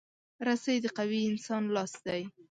رسۍ 0.47 0.77
د 0.83 0.87
قوي 0.97 1.19
انسان 1.31 1.63
لاس 1.75 1.93
دی. 2.05 2.21